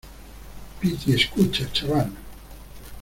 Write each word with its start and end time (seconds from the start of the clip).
piti, 0.79 1.13
escucha, 1.13 1.63
chaval. 1.71 2.09